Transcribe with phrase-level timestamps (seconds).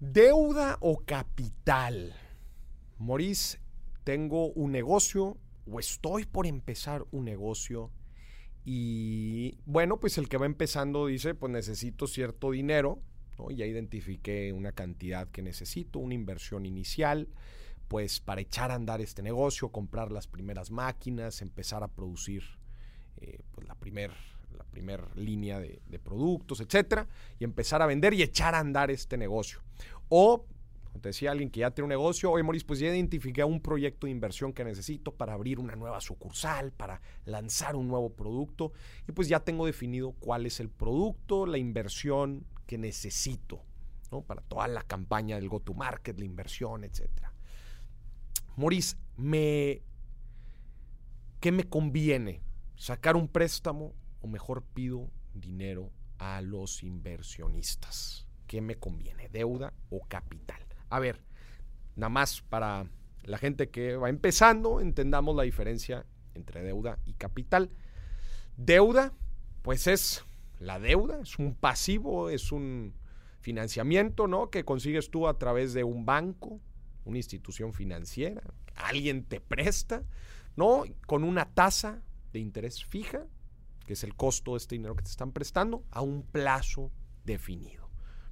[0.00, 2.14] Deuda o capital.
[2.98, 3.58] Maurice,
[4.04, 5.36] tengo un negocio
[5.66, 7.90] o estoy por empezar un negocio
[8.64, 13.02] y bueno, pues el que va empezando dice, pues necesito cierto dinero,
[13.38, 13.50] ¿no?
[13.50, 17.28] Ya identifiqué una cantidad que necesito, una inversión inicial,
[17.88, 22.44] pues para echar a andar este negocio, comprar las primeras máquinas, empezar a producir
[23.16, 24.14] eh, pues la primera
[24.56, 27.06] la primer línea de, productos, etcétera,
[27.38, 29.60] y empezar a vender y echar a andar este negocio.
[30.08, 30.46] O,
[30.84, 33.60] como te decía alguien que ya tiene un negocio, oye Maurice, pues ya identifiqué un
[33.60, 38.72] proyecto de inversión que necesito para abrir una nueva sucursal, para lanzar un nuevo producto,
[39.06, 43.62] y pues ya tengo definido cuál es el producto, la inversión que necesito,
[44.10, 44.22] ¿no?
[44.22, 47.32] Para toda la campaña del go-to-market, la inversión, etcétera.
[48.56, 49.82] Maurice, me,
[51.40, 52.40] ¿qué me conviene?
[52.76, 58.26] ¿Sacar un préstamo o mejor pido dinero a los inversionistas?
[58.46, 59.28] ¿Qué me conviene?
[59.28, 60.62] ¿Deuda o capital?
[60.90, 61.22] A ver,
[61.96, 62.86] nada más para
[63.24, 67.70] la gente que va empezando, entendamos la diferencia entre deuda y capital.
[68.56, 69.12] Deuda,
[69.62, 70.24] pues es
[70.58, 72.94] la deuda, es un pasivo, es un
[73.40, 74.50] financiamiento, ¿no?
[74.50, 76.60] Que consigues tú a través de un banco,
[77.04, 78.42] una institución financiera,
[78.74, 80.04] alguien te presta,
[80.56, 80.84] ¿no?
[81.06, 83.26] Con una tasa de interés fija,
[83.88, 86.92] que es el costo de este dinero que te están prestando, a un plazo
[87.24, 87.88] definido.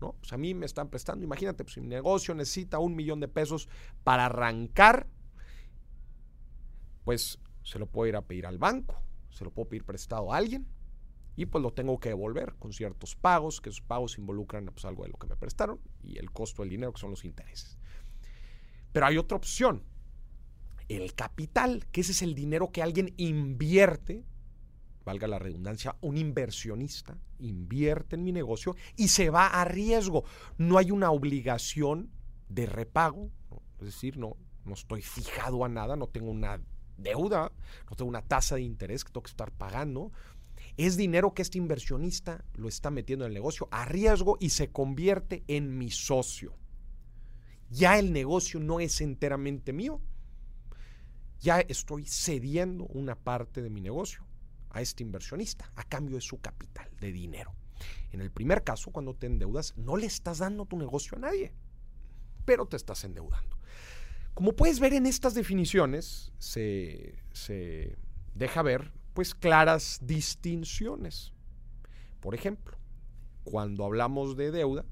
[0.00, 0.12] ¿no?
[0.12, 3.26] Pues a mí me están prestando, imagínate, pues si mi negocio necesita un millón de
[3.26, 3.68] pesos
[4.04, 5.08] para arrancar,
[7.02, 10.36] pues se lo puedo ir a pedir al banco, se lo puedo pedir prestado a
[10.36, 10.68] alguien
[11.34, 15.02] y pues lo tengo que devolver con ciertos pagos, que esos pagos involucran pues, algo
[15.02, 17.76] de lo que me prestaron y el costo del dinero, que son los intereses.
[18.92, 19.82] Pero hay otra opción,
[20.88, 24.24] el capital, que ese es el dinero que alguien invierte
[25.10, 30.24] valga la redundancia, un inversionista invierte en mi negocio y se va a riesgo.
[30.56, 32.12] No hay una obligación
[32.48, 33.60] de repago, ¿no?
[33.80, 36.60] es decir, no, no estoy fijado a nada, no tengo una
[36.96, 37.50] deuda,
[37.88, 40.12] no tengo una tasa de interés que tengo que estar pagando.
[40.76, 44.70] Es dinero que este inversionista lo está metiendo en el negocio a riesgo y se
[44.70, 46.54] convierte en mi socio.
[47.68, 50.00] Ya el negocio no es enteramente mío.
[51.40, 54.29] Ya estoy cediendo una parte de mi negocio
[54.70, 57.54] a este inversionista a cambio de su capital, de dinero.
[58.12, 61.52] En el primer caso, cuando te endeudas, no le estás dando tu negocio a nadie,
[62.44, 63.58] pero te estás endeudando.
[64.34, 67.96] Como puedes ver en estas definiciones, se, se
[68.34, 71.32] deja ver pues claras distinciones.
[72.20, 72.78] Por ejemplo,
[73.44, 74.84] cuando hablamos de deuda,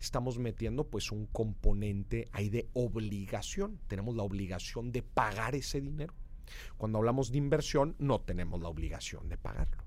[0.00, 3.80] estamos metiendo pues un componente ahí de obligación.
[3.88, 6.14] Tenemos la obligación de pagar ese dinero.
[6.76, 9.82] Cuando hablamos de inversión, no tenemos la obligación de pagarlo.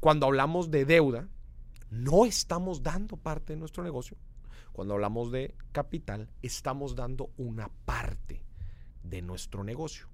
[0.00, 1.28] Cuando hablamos de deuda,
[1.90, 4.16] no estamos dando parte de nuestro negocio.
[4.72, 8.44] Cuando hablamos de capital, estamos dando una parte
[9.02, 10.08] de nuestro negocio.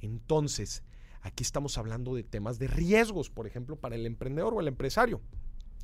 [0.00, 0.82] Entonces,
[1.22, 5.20] aquí estamos hablando de temas de riesgos, por ejemplo, para el emprendedor o el empresario.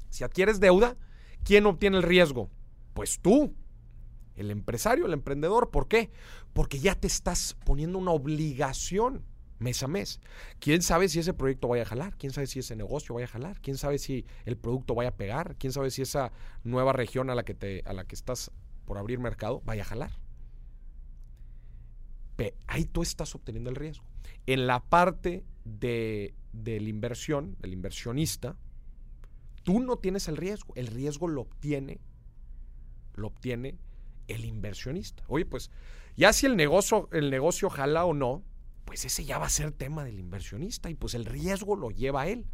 [0.09, 0.97] Si adquieres deuda,
[1.45, 2.51] ¿quién obtiene el riesgo?
[2.95, 3.55] Pues tú,
[4.35, 5.71] el empresario, el emprendedor.
[5.71, 6.11] ¿Por qué?
[6.53, 9.25] Porque ya te estás poniendo una obligación
[9.59, 10.21] mes a mes.
[10.59, 12.17] ¿Quién sabe si ese proyecto vaya a jalar?
[12.17, 13.61] ¿Quién sabe si ese negocio vaya a jalar?
[13.61, 15.57] ¿Quién sabe si el producto vaya a pegar?
[15.57, 16.33] ¿Quién sabe si esa
[16.65, 18.51] nueva región a la que, a la que estás
[18.85, 20.11] por abrir mercado vaya a jalar?
[22.67, 24.05] ahí tú estás obteniendo el riesgo.
[24.47, 28.57] En la parte de, de la inversión, del inversionista,
[29.63, 30.75] tú no tienes el riesgo.
[30.77, 32.01] El riesgo lo obtiene,
[33.15, 33.79] lo obtiene
[34.29, 35.25] el inversionista.
[35.29, 35.71] Oye, pues
[36.17, 38.43] ya si el negocio, el negocio jala o no,
[38.87, 42.29] pues ese ya va a ser tema del inversionista y pues el riesgo lo lleva
[42.29, 42.47] él.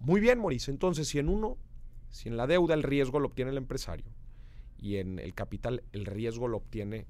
[0.00, 0.72] Muy bien, Mauricio.
[0.72, 1.56] Entonces, si en uno,
[2.10, 4.12] si en la deuda el riesgo lo obtiene el empresario
[4.76, 7.06] y en el capital el riesgo lo obtiene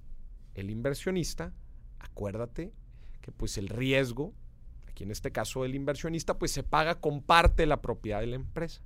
[0.55, 1.55] el inversionista,
[1.99, 2.73] acuérdate
[3.23, 4.35] que pues el riesgo,
[4.87, 8.27] aquí en este caso el inversionista, pues se paga con parte de la propiedad de
[8.27, 8.83] la empresa.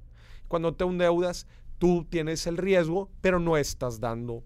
[0.46, 4.44] Cuando te endeudas, tú tienes el riesgo, pero no estás dando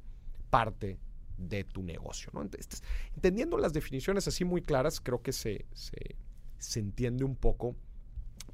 [0.49, 0.99] parte
[1.39, 2.31] de tu negocio.
[2.35, 2.43] ¿no?
[2.43, 2.83] Entonces,
[3.15, 6.17] entendiendo las definiciones así muy claras, creo que se, se,
[6.59, 7.77] se entiende un poco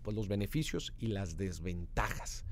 [0.03, 2.45] pues, los beneficios y las desventajas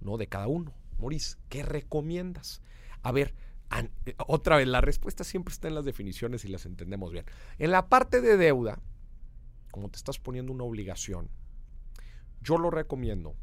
[0.00, 0.16] ¿no?
[0.16, 0.72] de cada uno.
[0.98, 2.62] Maurice, ¿qué recomiendas?
[3.02, 3.34] A ver,
[4.26, 7.24] otra vez, la respuesta siempre está en las definiciones y las entendemos bien.
[7.58, 8.80] En la parte de deuda,
[9.70, 11.30] como te estás poniendo una obligación,
[12.42, 13.34] yo lo recomiendo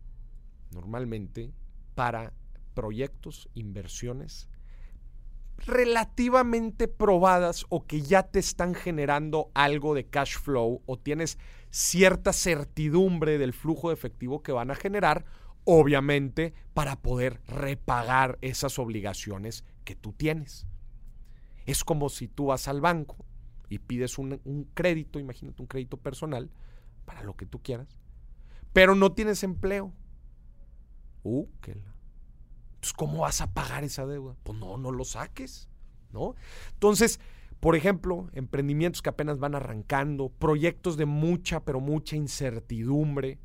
[0.71, 1.51] normalmente
[1.95, 2.33] para
[2.73, 4.49] proyectos, inversiones
[5.65, 11.37] relativamente probadas o que ya te están generando algo de cash flow o tienes
[11.69, 15.25] cierta certidumbre del flujo de efectivo que van a generar
[15.69, 20.65] obviamente para poder repagar esas obligaciones que tú tienes.
[21.65, 23.25] Es como si tú vas al banco
[23.67, 26.49] y pides un, crédito, imagínate un crédito personal,
[27.03, 27.99] para lo que tú quieras,
[28.71, 29.91] pero no tienes empleo.
[31.23, 31.47] Uh.
[32.77, 34.35] Entonces, ¿cómo vas a pagar esa deuda?
[34.43, 35.67] Pues no, no lo saques,
[36.13, 36.35] ¿no?
[36.73, 37.19] Entonces,
[37.59, 43.39] por ejemplo, emprendimientos que apenas van arrancando, proyectos de mucha, pero mucha incertidumbre,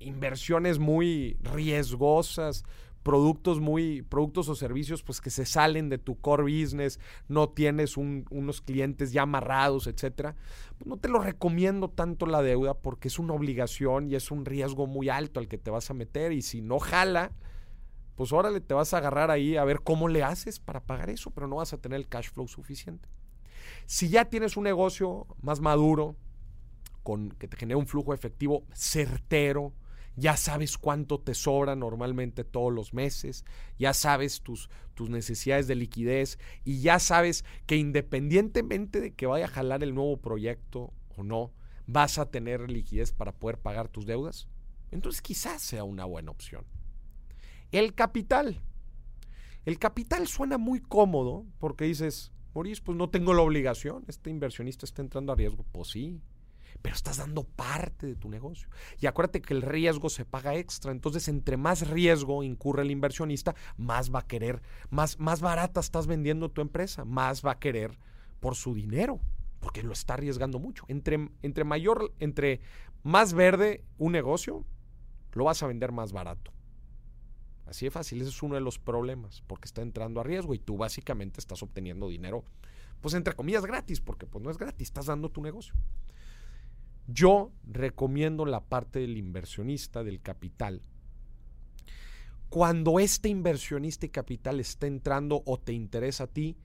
[0.00, 2.64] inversiones muy riesgosas,
[3.08, 7.96] productos muy, productos o servicios pues que se salen de tu core business, no tienes
[7.96, 10.36] unos clientes ya amarrados, etcétera,
[10.76, 14.44] pues, no te lo recomiendo tanto la deuda porque es una obligación y es un
[14.44, 17.32] riesgo muy alto al que te vas a meter y si no jala,
[18.14, 21.30] pues órale, te vas a agarrar ahí a ver cómo le haces para pagar eso,
[21.30, 23.08] pero no vas a tener el cash flow suficiente.
[23.86, 26.14] Si ya tienes un negocio más maduro,
[27.02, 29.72] con que te genere un flujo efectivo certero,
[30.18, 33.44] ya sabes cuánto te sobra normalmente todos los meses,
[33.78, 39.44] ya sabes tus, tus necesidades de liquidez y ya sabes que independientemente de que vaya
[39.44, 41.52] a jalar el nuevo proyecto o no,
[41.86, 44.48] vas a tener liquidez para poder pagar tus deudas,
[44.90, 46.64] entonces quizás sea una buena opción.
[47.70, 48.60] El capital.
[49.64, 54.84] El capital suena muy cómodo porque dices, Maurice, pues no tengo la obligación, este inversionista
[54.84, 55.64] está entrando a riesgo.
[55.70, 56.20] Pues sí,
[56.82, 58.68] pero estás dando parte de tu negocio.
[59.00, 63.54] Y acuérdate que el riesgo se paga extra, entonces entre más riesgo incurre el inversionista,
[63.76, 67.98] más va a querer, más, más barata estás vendiendo tu empresa, más va a querer
[68.40, 69.20] por su dinero,
[69.60, 70.84] porque lo está arriesgando mucho.
[70.88, 72.60] Entre, entre mayor, entre
[73.02, 74.64] más verde un negocio,
[75.32, 76.52] lo vas a vender más barato.
[77.66, 80.58] Así de fácil, ese es uno de los problemas, porque está entrando a riesgo y
[80.58, 82.44] tú básicamente estás obteniendo dinero,
[83.02, 85.74] pues entre comillas gratis, porque pues no es gratis, estás dando tu negocio.
[87.08, 90.82] Yo recomiendo la parte del inversionista, del capital.
[92.50, 96.58] Cuando este inversionista y capital está entrando o te interesa a ti,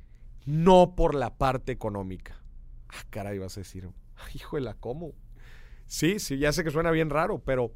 [0.46, 2.44] no por la parte económica.
[2.90, 3.90] Ah, caray, vas a decir,
[4.34, 5.14] híjole, ¿cómo?
[5.88, 7.74] Sí, sí, ya sé que suena bien raro, pero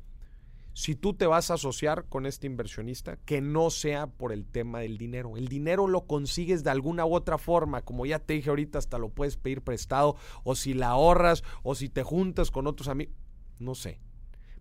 [0.77, 4.77] si tú te vas a asociar con este inversionista, que no sea por el tema
[4.77, 5.35] del dinero.
[5.35, 8.99] El dinero lo consigues de alguna u otra forma, como ya te dije ahorita, hasta
[8.99, 13.15] lo puedes pedir prestado, o si la ahorras, o si te juntas con otros amigos,
[13.57, 13.99] no sé.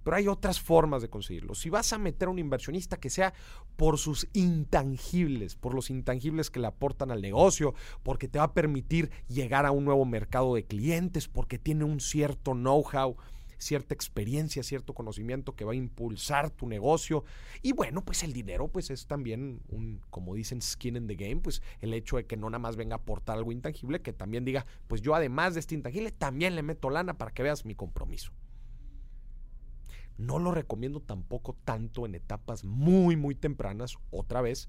[0.04, 1.54] Pero hay otras formas de conseguirlo.
[1.54, 3.34] Si vas a meter a un inversionista que sea
[3.76, 8.54] por sus intangibles, por los intangibles que le aportan al negocio, porque te va a
[8.54, 13.18] permitir llegar a un nuevo mercado de clientes, porque tiene un cierto know-how,
[13.58, 17.24] cierta experiencia, cierto conocimiento que va a impulsar tu negocio.
[17.62, 21.36] Y bueno, pues el dinero pues es también un, como dicen, skin in the game,
[21.36, 24.44] pues el hecho de que no nada más venga a aportar algo intangible, que también
[24.44, 27.74] diga, pues yo además de este intangible también le meto lana para que veas mi
[27.74, 28.32] compromiso.
[30.18, 34.68] No lo recomiendo tampoco tanto en etapas muy, muy tempranas, otra vez,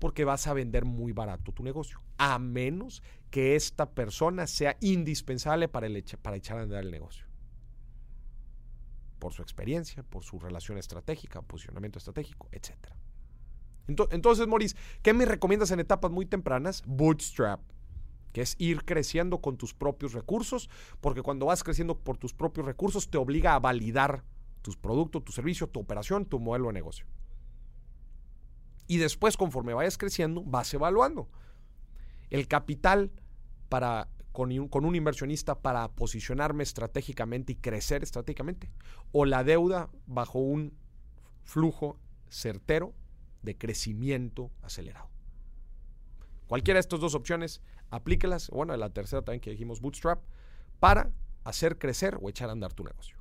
[0.00, 5.68] porque vas a vender muy barato tu negocio, a menos que esta persona sea indispensable
[5.68, 5.88] para,
[6.22, 7.27] para echar a andar el negocio
[9.18, 12.74] por su experiencia, por su relación estratégica, posicionamiento estratégico, etc.
[13.86, 16.82] Entonces, Maurice, ¿qué me recomiendas en etapas muy tempranas?
[16.86, 17.60] Bootstrap,
[18.32, 20.68] que es ir creciendo con tus propios recursos,
[21.00, 24.24] porque cuando vas creciendo por tus propios recursos te obliga a validar
[24.60, 27.06] tus productos, tu servicio, tu operación, tu modelo de negocio.
[28.86, 31.28] Y después, conforme vayas creciendo, vas evaluando.
[32.30, 33.10] El capital
[33.68, 34.08] para
[34.38, 38.70] con un, inversionista para posicionarme estratégicamente y crecer estratégicamente,
[39.10, 40.74] o la deuda bajo un
[41.42, 42.94] flujo certero
[43.42, 45.08] de crecimiento acelerado.
[46.46, 50.22] Cualquiera de estas dos opciones, aplíquelas, bueno, la tercera también que dijimos, Bootstrap,
[50.78, 51.10] para
[51.42, 53.17] hacer crecer o echar a andar tu negocio.